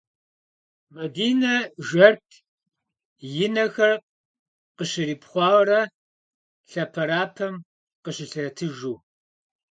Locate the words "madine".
0.95-1.51